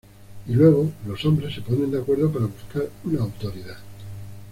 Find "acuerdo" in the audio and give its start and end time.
1.99-2.31